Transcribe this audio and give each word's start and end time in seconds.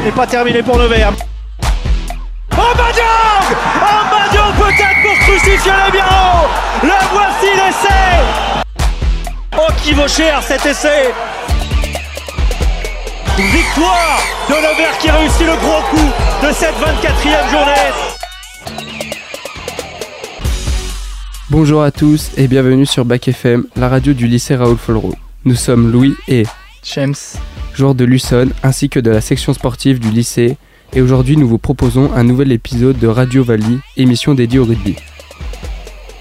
Ce 0.00 0.04
n'est 0.06 0.12
pas 0.12 0.26
terminé 0.26 0.62
pour 0.62 0.78
Nevers. 0.78 1.12
Oh 2.52 2.72
Badiang 2.74 3.04
Oh 3.76 4.04
Badiang 4.10 4.52
peut-être 4.56 5.02
pour 5.02 5.18
crucifier 5.18 5.72
les 5.84 5.92
Biarros 5.92 6.48
Le 6.82 6.88
voici 7.12 7.46
l'essai. 7.54 8.64
Oh 9.58 9.70
qui 9.82 9.92
vaut 9.92 10.08
cher 10.08 10.42
cet 10.42 10.64
essai. 10.64 11.12
Victoire 13.36 14.22
de 14.48 14.54
Nevers 14.54 14.96
qui 15.00 15.10
réussit 15.10 15.46
le 15.46 15.56
gros 15.56 15.82
coup 15.90 16.46
de 16.46 16.52
cette 16.54 16.76
24e 16.76 17.50
journée. 17.50 17.92
Bonjour 21.50 21.82
à 21.82 21.90
tous 21.90 22.30
et 22.38 22.48
bienvenue 22.48 22.86
sur 22.86 23.04
Bac 23.04 23.28
FM, 23.28 23.66
la 23.76 23.90
radio 23.90 24.14
du 24.14 24.26
lycée 24.26 24.56
Raoul 24.56 24.78
Follereau. 24.78 25.14
Nous 25.44 25.56
sommes 25.56 25.92
Louis 25.92 26.14
et 26.26 26.44
James, 26.84 27.14
joueurs 27.74 27.94
de 27.94 28.04
Luçon 28.04 28.50
ainsi 28.62 28.88
que 28.88 29.00
de 29.00 29.10
la 29.10 29.20
section 29.20 29.52
sportive 29.52 29.98
du 29.98 30.10
lycée 30.10 30.56
et 30.92 31.00
aujourd'hui 31.00 31.36
nous 31.36 31.48
vous 31.48 31.58
proposons 31.58 32.12
un 32.14 32.24
nouvel 32.24 32.52
épisode 32.52 32.98
de 32.98 33.06
Radio 33.06 33.44
Valley, 33.44 33.78
émission 33.96 34.34
dédiée 34.34 34.58
au 34.58 34.64
rugby. 34.64 34.96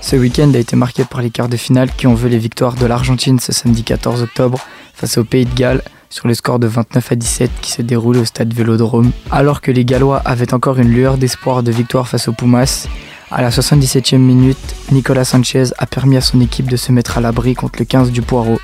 Ce 0.00 0.16
week-end 0.16 0.52
a 0.54 0.58
été 0.58 0.76
marqué 0.76 1.04
par 1.04 1.22
les 1.22 1.30
quarts 1.30 1.48
de 1.48 1.56
finale 1.56 1.90
qui 1.96 2.06
ont 2.06 2.14
vu 2.14 2.28
les 2.28 2.38
victoires 2.38 2.74
de 2.74 2.86
l'Argentine 2.86 3.38
ce 3.38 3.52
samedi 3.52 3.82
14 3.82 4.22
octobre 4.22 4.58
face 4.94 5.18
au 5.18 5.24
Pays 5.24 5.44
de 5.44 5.54
Galles 5.54 5.82
sur 6.10 6.28
le 6.28 6.34
score 6.34 6.58
de 6.58 6.66
29 6.66 7.12
à 7.12 7.14
17 7.14 7.50
qui 7.60 7.72
se 7.72 7.82
déroule 7.82 8.18
au 8.18 8.24
stade 8.24 8.52
Vélodrome. 8.54 9.10
Alors 9.30 9.60
que 9.60 9.70
les 9.70 9.84
Gallois 9.84 10.22
avaient 10.24 10.54
encore 10.54 10.78
une 10.78 10.88
lueur 10.90 11.18
d'espoir 11.18 11.62
de 11.62 11.70
victoire 11.70 12.08
face 12.08 12.28
aux 12.28 12.32
Pumas, 12.32 12.88
à 13.30 13.42
la 13.42 13.50
77e 13.50 14.16
minute, 14.16 14.56
Nicolas 14.90 15.26
Sanchez 15.26 15.64
a 15.76 15.84
permis 15.84 16.16
à 16.16 16.22
son 16.22 16.40
équipe 16.40 16.70
de 16.70 16.76
se 16.76 16.92
mettre 16.92 17.18
à 17.18 17.20
l'abri 17.20 17.54
contre 17.54 17.78
le 17.78 17.84
15 17.84 18.10
du 18.10 18.22
Poireau. 18.22 18.58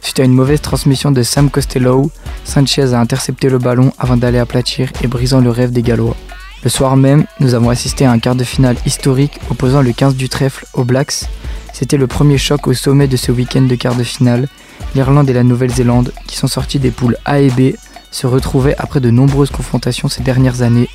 Suite 0.00 0.20
à 0.20 0.24
une 0.24 0.32
mauvaise 0.32 0.60
transmission 0.60 1.10
de 1.10 1.22
Sam 1.22 1.50
Costello, 1.50 2.10
Sanchez 2.44 2.94
a 2.94 3.00
intercepté 3.00 3.48
le 3.48 3.58
ballon 3.58 3.92
avant 3.98 4.16
d'aller 4.16 4.38
aplatir 4.38 4.90
et 5.02 5.06
brisant 5.06 5.40
le 5.40 5.50
rêve 5.50 5.72
des 5.72 5.82
Gallois. 5.82 6.16
Le 6.62 6.70
soir 6.70 6.96
même, 6.96 7.26
nous 7.38 7.54
avons 7.54 7.70
assisté 7.70 8.04
à 8.06 8.10
un 8.10 8.18
quart 8.18 8.34
de 8.34 8.44
finale 8.44 8.76
historique 8.86 9.38
opposant 9.50 9.82
le 9.82 9.92
15 9.92 10.16
du 10.16 10.28
trèfle 10.28 10.66
aux 10.74 10.84
Blacks. 10.84 11.26
C'était 11.72 11.96
le 11.96 12.06
premier 12.06 12.38
choc 12.38 12.66
au 12.66 12.74
sommet 12.74 13.06
de 13.06 13.16
ce 13.16 13.30
week-end 13.30 13.62
de 13.62 13.74
quart 13.74 13.94
de 13.94 14.02
finale. 14.02 14.48
L'Irlande 14.94 15.28
et 15.28 15.34
la 15.34 15.42
Nouvelle-Zélande, 15.42 16.12
qui 16.26 16.36
sont 16.36 16.48
sortis 16.48 16.78
des 16.78 16.90
poules 16.90 17.18
A 17.24 17.40
et 17.40 17.50
B, 17.50 17.76
se 18.10 18.26
retrouvaient 18.26 18.74
après 18.78 19.00
de 19.00 19.10
nombreuses 19.10 19.50
confrontations 19.50 20.08
ces 20.08 20.22
dernières 20.22 20.62
années. 20.62 20.88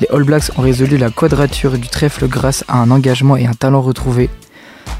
Les 0.00 0.08
All 0.12 0.24
Blacks 0.24 0.50
ont 0.56 0.62
résolu 0.62 0.96
la 0.96 1.10
quadrature 1.10 1.78
du 1.78 1.88
trèfle 1.88 2.28
grâce 2.28 2.64
à 2.68 2.78
un 2.78 2.90
engagement 2.90 3.36
et 3.36 3.46
un 3.46 3.54
talent 3.54 3.80
retrouvés. 3.80 4.30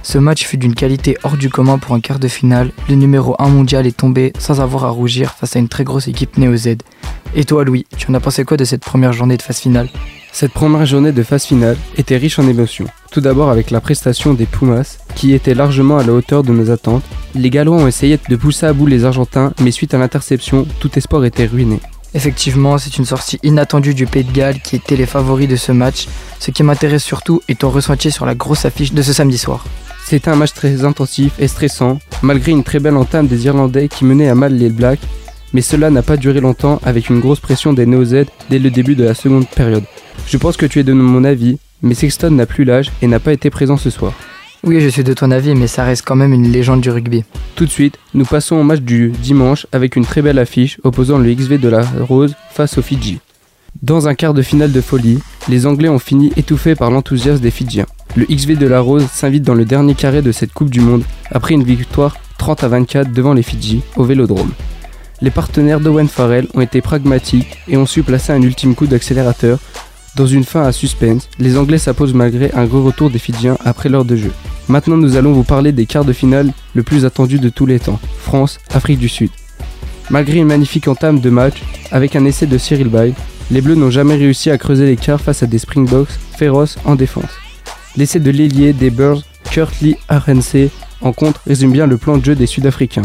Ce 0.03 0.19
match 0.19 0.45
fut 0.47 0.57
d'une 0.57 0.75
qualité 0.75 1.19
hors 1.23 1.37
du 1.37 1.51
commun 1.51 1.79
pour 1.79 1.95
un 1.95 2.01
quart 2.01 2.19
de 2.19 2.29
finale. 2.29 2.71
Le 2.89 2.95
numéro 2.95 3.37
1 3.39 3.49
mondial 3.49 3.87
est 3.87 3.97
tombé 3.97 4.33
sans 4.39 4.61
avoir 4.61 4.85
à 4.85 4.91
rougir 4.91 5.33
face 5.33 5.57
à 5.57 5.59
une 5.59 5.69
très 5.69 5.85
grosse 5.85 6.09
équipe 6.09 6.39
néo-Z. 6.39 6.77
Et 7.35 7.45
toi 7.45 7.65
Louis, 7.65 7.87
tu 7.97 8.11
en 8.11 8.15
as 8.15 8.21
pensé 8.21 8.45
quoi 8.45 8.57
de 8.57 8.65
cette 8.65 8.83
première 8.83 9.13
journée 9.13 9.37
de 9.37 9.43
phase 9.43 9.59
finale? 9.59 9.89
Cette 10.33 10.53
première 10.53 10.87
journée 10.87 11.13
de 11.13 11.23
phase 11.23 11.45
finale 11.45 11.77
était 11.97 12.17
riche 12.17 12.39
en 12.39 12.49
émotions. 12.49 12.87
Tout 13.11 13.21
d'abord 13.21 13.51
avec 13.51 13.71
la 13.71 13.81
prestation 13.81 14.35
des 14.35 14.47
Pumas, 14.47 14.99
qui 15.15 15.33
était 15.35 15.55
largement 15.55 15.99
à 15.99 16.05
la 16.05 16.13
hauteur 16.13 16.43
de 16.43 16.53
nos 16.53 16.71
attentes. 16.71 17.05
Les 17.35 17.51
Gallois 17.51 17.77
ont 17.77 17.87
essayé 17.87 18.19
de 18.29 18.37
pousser 18.37 18.67
à 18.67 18.73
bout 18.73 18.87
les 18.87 19.05
Argentins, 19.05 19.53
mais 19.61 19.71
suite 19.71 19.95
à 19.95 19.99
l'interception, 19.99 20.67
tout 20.81 20.97
espoir 20.97 21.25
était 21.25 21.47
ruiné. 21.47 21.81
Effectivement, 22.15 22.79
c'est 22.79 22.97
une 22.97 23.05
sortie 23.05 23.39
inattendue 23.43 23.95
du 23.95 24.07
Pays 24.07 24.25
de 24.25 24.33
Galles 24.33 24.61
qui 24.61 24.77
était 24.77 24.97
les 24.97 25.07
favoris 25.07 25.49
de 25.49 25.57
ce 25.57 25.73
match. 25.73 26.09
Ce 26.39 26.51
qui 26.51 26.63
m'intéresse 26.63 27.05
surtout 27.05 27.43
est 27.49 27.59
ton 27.59 27.71
ressenti 27.71 28.11
sur 28.11 28.25
la 28.25 28.35
grosse 28.35 28.65
affiche 28.65 28.93
de 28.93 29.03
ce 29.03 29.13
samedi 29.13 29.37
soir. 29.37 29.65
C'était 30.09 30.31
un 30.31 30.37
match 30.37 30.55
très 30.55 30.87
intensif 30.87 31.35
et 31.39 31.49
stressant, 31.49 31.99
malgré 32.23 32.51
une 32.51 32.65
très 32.65 32.79
belle 32.79 32.97
entame 32.97 33.27
des 33.27 33.45
Irlandais 33.45 33.89
qui 33.89 34.07
menaient 34.07 34.31
à 34.31 34.35
mal 34.35 34.55
les 34.55 34.71
Blacks, 34.71 35.03
mais 35.53 35.61
cela 35.61 35.91
n'a 35.91 36.01
pas 36.01 36.17
duré 36.17 36.41
longtemps 36.41 36.81
avec 36.83 37.11
une 37.11 37.21
grosse 37.21 37.41
pression 37.41 37.75
des 37.75 37.85
Neo-Z 37.85 38.25
dès 38.49 38.59
le 38.59 38.71
début 38.71 38.95
de 38.95 39.05
la 39.05 39.13
seconde 39.13 39.47
période. 39.47 39.85
Je 40.27 40.39
pense 40.39 40.57
que 40.57 40.65
tu 40.65 40.79
es 40.79 40.83
de 40.83 40.95
mon 40.95 41.25
avis, 41.25 41.59
mais 41.83 41.93
Sexton 41.93 42.31
n'a 42.31 42.47
plus 42.47 42.65
l'âge 42.65 42.91
et 43.03 43.07
n'a 43.07 43.21
pas 43.21 43.35
été 43.35 43.51
présent 43.51 43.77
ce 43.77 43.91
soir. 43.91 44.15
Oui, 44.65 44.81
je 44.81 44.89
suis 44.89 45.05
de 45.05 45.13
ton 45.13 45.31
avis, 45.31 45.55
mais 45.55 45.67
ça 45.67 45.85
reste 45.85 46.07
quand 46.07 46.17
même 46.17 46.33
une 46.33 46.51
légende 46.51 46.81
du 46.81 46.89
rugby. 46.89 47.25
Tout 47.55 47.67
de 47.67 47.71
suite, 47.71 47.99
nous 48.15 48.25
passons 48.25 48.57
au 48.57 48.63
match 48.63 48.81
du 48.81 49.11
dimanche 49.11 49.67
avec 49.73 49.95
une 49.95 50.07
très 50.07 50.23
belle 50.23 50.39
affiche 50.39 50.81
opposant 50.85 51.19
le 51.19 51.35
XV 51.35 51.59
de 51.59 51.69
la 51.69 51.83
Rose 51.83 52.35
face 52.51 52.79
aux 52.79 52.83
Fidji. 52.83 53.19
Dans 53.83 54.09
un 54.09 54.15
quart 54.15 54.33
de 54.33 54.41
finale 54.41 54.73
de 54.73 54.81
folie, 54.81 55.19
les 55.51 55.67
Anglais 55.67 55.91
ont 55.91 55.99
fini 55.99 56.33
étouffés 56.39 56.77
par 56.77 56.91
l'enthousiasme 56.91 57.43
des 57.43 57.51
Fidjiens. 57.51 57.85
Le 58.17 58.25
XV 58.25 58.57
de 58.57 58.67
la 58.67 58.81
Rose 58.81 59.07
s'invite 59.13 59.45
dans 59.45 59.55
le 59.55 59.65
dernier 59.65 59.95
carré 59.95 60.23
de 60.23 60.33
cette 60.33 60.53
Coupe 60.53 60.71
du 60.71 60.81
Monde 60.81 61.05
après 61.31 61.55
une 61.55 61.63
victoire 61.63 62.17
30 62.39 62.65
à 62.65 62.69
24 62.69 63.13
devant 63.13 63.35
les 63.35 63.43
Fidji 63.43 63.83
au 63.97 64.05
Vélodrome. 64.05 64.53
Les 65.21 65.31
partenaires 65.31 65.81
d'Owen 65.81 66.09
Farrell 66.09 66.47
ont 66.55 66.61
été 66.61 66.81
pragmatiques 66.81 67.59
et 67.69 67.77
ont 67.77 67.87
su 67.87 68.03
placer 68.03 68.33
un 68.33 68.43
ultime 68.43 68.75
coup 68.75 68.87
d'accélérateur. 68.87 69.59
Dans 70.17 70.27
une 70.27 70.45
fin 70.45 70.63
à 70.63 70.73
suspense, 70.73 71.29
les 71.39 71.59
Anglais 71.59 71.79
s'imposent 71.79 72.15
malgré 72.15 72.51
un 72.53 72.65
gros 72.65 72.83
retour 72.83 73.11
des 73.11 73.19
Fidjiens 73.19 73.59
après 73.65 73.89
l'heure 73.89 74.05
de 74.05 74.17
jeu. 74.17 74.33
Maintenant, 74.69 74.97
nous 74.97 75.17
allons 75.17 75.33
vous 75.33 75.45
parler 75.45 75.73
des 75.73 75.87
quarts 75.87 76.05
de 76.05 76.13
finale 76.13 76.53
le 76.75 76.83
plus 76.83 77.05
attendu 77.05 77.39
de 77.39 77.49
tous 77.49 77.67
les 77.67 77.81
temps 77.81 78.01
France, 78.21 78.59
Afrique 78.73 78.99
du 78.99 79.09
Sud. 79.09 79.31
Malgré 80.11 80.39
une 80.39 80.47
magnifique 80.47 80.89
entame 80.89 81.21
de 81.21 81.31
match, 81.31 81.63
avec 81.91 82.17
un 82.17 82.25
essai 82.25 82.47
de 82.47 82.59
Cyril 82.59 82.89
Bay, 82.89 83.13
les 83.51 83.61
Bleus 83.61 83.75
n'ont 83.75 83.91
jamais 83.91 84.17
réussi 84.17 84.51
à 84.51 84.59
creuser 84.59 84.87
l'écart 84.87 85.21
face 85.21 85.43
à 85.43 85.47
des 85.47 85.59
Springboks 85.59 86.19
féroces 86.37 86.79
en 86.85 86.95
défense. 86.95 87.31
L'essai 87.99 88.21
de 88.21 88.31
l'ailier 88.31 88.73
des 88.73 88.91
Burrs, 88.91 89.25
Kurt 89.51 89.81
Lee 89.81 89.97
en 91.01 91.13
contre 91.13 91.41
résume 91.49 91.73
bien 91.73 91.89
le 91.89 91.97
plan 91.99 92.17
de 92.17 92.25
jeu 92.25 92.37
des 92.37 92.47
Sud-Africains. 92.47 93.03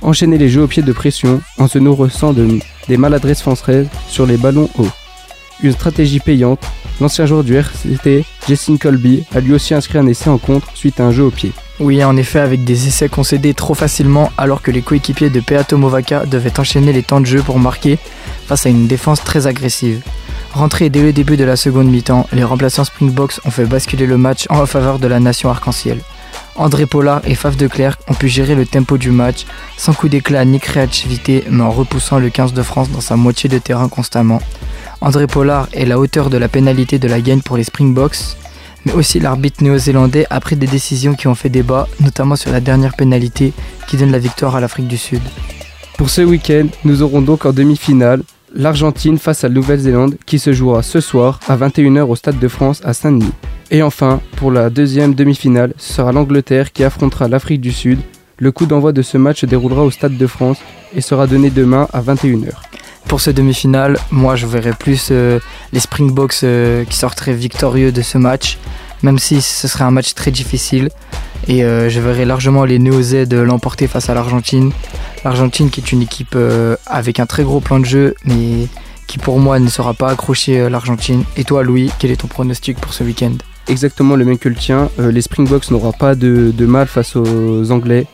Enchaîner 0.00 0.38
les 0.38 0.48
jeux 0.48 0.62
au 0.62 0.66
pied 0.66 0.82
de 0.82 0.92
pression 0.92 1.42
en 1.58 1.68
se 1.68 1.78
nourrissant 1.78 2.32
de, 2.32 2.58
des 2.88 2.96
maladresses 2.96 3.42
françaises 3.42 3.86
sur 4.08 4.24
les 4.24 4.38
ballons 4.38 4.70
hauts. 4.78 4.88
Une 5.62 5.72
stratégie 5.72 6.20
payante, 6.20 6.64
l'ancien 7.02 7.26
joueur 7.26 7.44
du 7.44 7.54
RCT, 7.54 8.24
Jason 8.48 8.78
Colby, 8.78 9.24
a 9.34 9.40
lui 9.40 9.52
aussi 9.52 9.74
inscrit 9.74 9.98
un 9.98 10.06
essai 10.06 10.30
en 10.30 10.38
contre 10.38 10.74
suite 10.74 11.00
à 11.00 11.04
un 11.04 11.12
jeu 11.12 11.24
au 11.24 11.30
pied. 11.30 11.52
Oui, 11.80 12.04
en 12.04 12.14
effet, 12.18 12.40
avec 12.40 12.62
des 12.62 12.88
essais 12.88 13.08
concédés 13.08 13.54
trop 13.54 13.72
facilement 13.72 14.30
alors 14.36 14.60
que 14.60 14.70
les 14.70 14.82
coéquipiers 14.82 15.30
de 15.30 15.40
Peato 15.40 15.78
Movaka 15.78 16.26
devaient 16.26 16.60
enchaîner 16.60 16.92
les 16.92 17.02
temps 17.02 17.22
de 17.22 17.26
jeu 17.26 17.42
pour 17.42 17.58
marquer 17.58 17.98
face 18.46 18.66
à 18.66 18.68
une 18.68 18.86
défense 18.86 19.24
très 19.24 19.46
agressive. 19.46 20.02
Rentrés 20.52 20.90
dès 20.90 21.00
le 21.00 21.14
début 21.14 21.38
de 21.38 21.44
la 21.44 21.56
seconde 21.56 21.90
mi-temps, 21.90 22.26
les 22.32 22.44
remplaçants 22.44 22.84
Springboks 22.84 23.40
ont 23.46 23.50
fait 23.50 23.64
basculer 23.64 24.04
le 24.04 24.18
match 24.18 24.44
en 24.50 24.66
faveur 24.66 24.98
de 24.98 25.06
la 25.06 25.20
nation 25.20 25.48
arc-en-ciel. 25.48 26.00
André 26.54 26.84
Pollard 26.84 27.22
et 27.24 27.34
Faf 27.34 27.56
de 27.56 27.66
Clerc 27.66 27.96
ont 28.08 28.14
pu 28.14 28.28
gérer 28.28 28.54
le 28.54 28.66
tempo 28.66 28.98
du 28.98 29.10
match 29.10 29.46
sans 29.78 29.94
coup 29.94 30.10
d'éclat 30.10 30.44
ni 30.44 30.60
créativité, 30.60 31.44
mais 31.48 31.62
en 31.62 31.70
repoussant 31.70 32.18
le 32.18 32.28
15 32.28 32.52
de 32.52 32.62
France 32.62 32.90
dans 32.90 33.00
sa 33.00 33.16
moitié 33.16 33.48
de 33.48 33.56
terrain 33.56 33.88
constamment. 33.88 34.42
André 35.00 35.26
Pollard 35.26 35.68
est 35.72 35.86
la 35.86 35.98
hauteur 35.98 36.28
de 36.28 36.36
la 36.36 36.48
pénalité 36.48 36.98
de 36.98 37.08
la 37.08 37.22
gagne 37.22 37.40
pour 37.40 37.56
les 37.56 37.64
Springboks, 37.64 38.36
mais 38.84 38.92
aussi 38.92 39.20
l'arbitre 39.20 39.62
néo-zélandais 39.62 40.26
a 40.30 40.40
pris 40.40 40.56
des 40.56 40.66
décisions 40.66 41.14
qui 41.14 41.28
ont 41.28 41.34
fait 41.34 41.48
débat, 41.48 41.88
notamment 42.00 42.36
sur 42.36 42.50
la 42.50 42.60
dernière 42.60 42.94
pénalité 42.94 43.52
qui 43.86 43.96
donne 43.96 44.12
la 44.12 44.18
victoire 44.18 44.56
à 44.56 44.60
l'Afrique 44.60 44.88
du 44.88 44.98
Sud. 44.98 45.22
Pour 45.98 46.10
ce 46.10 46.22
week-end, 46.22 46.66
nous 46.84 47.02
aurons 47.02 47.20
donc 47.20 47.44
en 47.44 47.52
demi-finale 47.52 48.22
l'Argentine 48.54 49.18
face 49.18 49.44
à 49.44 49.48
la 49.48 49.54
Nouvelle-Zélande 49.54 50.16
qui 50.26 50.38
se 50.38 50.52
jouera 50.52 50.82
ce 50.82 51.00
soir 51.00 51.40
à 51.48 51.56
21h 51.56 52.02
au 52.02 52.16
Stade 52.16 52.38
de 52.38 52.48
France 52.48 52.80
à 52.84 52.94
Saint-Denis. 52.94 53.32
Et 53.70 53.82
enfin, 53.82 54.20
pour 54.36 54.50
la 54.50 54.70
deuxième 54.70 55.14
demi-finale, 55.14 55.74
ce 55.76 55.94
sera 55.94 56.12
l'Angleterre 56.12 56.72
qui 56.72 56.82
affrontera 56.82 57.28
l'Afrique 57.28 57.60
du 57.60 57.72
Sud. 57.72 58.00
Le 58.38 58.50
coup 58.50 58.66
d'envoi 58.66 58.92
de 58.92 59.02
ce 59.02 59.18
match 59.18 59.42
se 59.42 59.46
déroulera 59.46 59.84
au 59.84 59.90
Stade 59.90 60.16
de 60.16 60.26
France 60.26 60.58
et 60.94 61.00
sera 61.00 61.26
donné 61.26 61.50
demain 61.50 61.86
à 61.92 62.00
21h. 62.00 62.69
Pour 63.06 63.20
ce 63.20 63.30
demi-finale, 63.30 63.98
moi 64.10 64.36
je 64.36 64.46
verrais 64.46 64.72
plus 64.72 65.08
euh, 65.10 65.40
les 65.72 65.80
Springboks 65.80 66.44
euh, 66.44 66.84
qui 66.84 66.96
sortiraient 66.96 67.34
victorieux 67.34 67.92
de 67.92 68.02
ce 68.02 68.18
match, 68.18 68.58
même 69.02 69.18
si 69.18 69.40
ce 69.42 69.66
serait 69.68 69.84
un 69.84 69.90
match 69.90 70.14
très 70.14 70.30
difficile. 70.30 70.90
Et 71.48 71.64
euh, 71.64 71.88
je 71.88 72.00
verrais 72.00 72.24
largement 72.24 72.64
les 72.64 72.78
Neo-Z 72.78 73.32
l'emporter 73.32 73.86
face 73.86 74.08
à 74.10 74.14
l'Argentine. 74.14 74.72
L'Argentine 75.24 75.70
qui 75.70 75.80
est 75.80 75.92
une 75.92 76.02
équipe 76.02 76.36
avec 76.86 77.20
un 77.20 77.26
très 77.26 77.42
gros 77.42 77.60
plan 77.60 77.80
de 77.80 77.84
jeu, 77.84 78.14
mais 78.24 78.68
qui 79.10 79.18
pour 79.18 79.40
moi 79.40 79.58
ne 79.58 79.68
saura 79.68 79.92
pas 79.92 80.10
accrocher 80.10 80.60
euh, 80.60 80.70
l'Argentine. 80.70 81.24
Et 81.36 81.42
toi 81.42 81.64
Louis, 81.64 81.90
quel 81.98 82.12
est 82.12 82.20
ton 82.20 82.28
pronostic 82.28 82.78
pour 82.78 82.94
ce 82.94 83.02
week-end? 83.02 83.32
Exactement 83.66 84.14
le 84.14 84.24
même 84.24 84.38
que 84.38 84.48
le 84.48 84.54
tien. 84.54 84.88
Les 84.98 85.20
Springboks 85.20 85.68
n'auront 85.72 85.90
pas 85.90 86.14
de, 86.14 86.54
mal 86.60 86.86
face 86.86 87.16
aux 87.16 87.72
Anglais. 87.72 88.06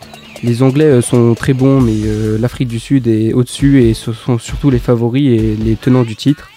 Les 0.42 0.62
Anglais 0.62 1.00
sont 1.02 1.34
très 1.34 1.54
bons, 1.54 1.80
mais 1.80 1.94
l'Afrique 2.38 2.68
du 2.68 2.78
Sud 2.78 3.06
est 3.06 3.32
au-dessus 3.32 3.82
et 3.82 3.94
ce 3.94 4.12
sont 4.12 4.38
surtout 4.38 4.70
les 4.70 4.78
favoris 4.78 5.40
et 5.40 5.56
les 5.56 5.76
tenants 5.76 6.04
du 6.04 6.16
titre. 6.16 6.50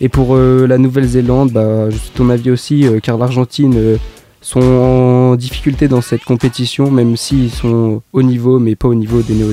Et 0.00 0.08
pour 0.08 0.36
la 0.36 0.78
Nouvelle-Zélande, 0.78 1.52
bah, 1.52 1.88
je 1.90 1.96
suis 1.96 2.10
ton 2.10 2.28
avis 2.28 2.50
aussi, 2.50 2.86
car 3.02 3.18
l'Argentine 3.18 3.98
sont 4.42 4.60
en 4.60 5.36
difficulté 5.36 5.88
dans 5.88 6.02
cette 6.02 6.24
compétition, 6.24 6.90
même 6.90 7.16
s'ils 7.16 7.50
sont 7.50 8.02
au 8.12 8.22
niveau, 8.22 8.58
mais 8.58 8.74
pas 8.74 8.88
au 8.88 8.94
niveau 8.94 9.22
des 9.22 9.34
néo 9.34 9.52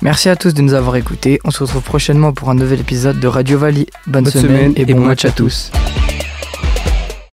Merci 0.00 0.28
à 0.28 0.36
tous 0.36 0.52
de 0.52 0.62
nous 0.62 0.74
avoir 0.74 0.96
écoutés. 0.96 1.38
On 1.44 1.50
se 1.50 1.62
retrouve 1.62 1.82
prochainement 1.82 2.32
pour 2.32 2.50
un 2.50 2.54
nouvel 2.54 2.80
épisode 2.80 3.20
de 3.20 3.28
Radio 3.28 3.58
Valley. 3.58 3.86
Bonne, 4.06 4.24
Bonne 4.24 4.32
semaine, 4.32 4.44
semaine, 4.44 4.72
et, 4.76 4.84
bon, 4.84 4.90
et 4.90 4.94
bon 4.94 5.00
match, 5.00 5.24
match 5.24 5.24
à 5.26 5.30
tous. 5.30 5.70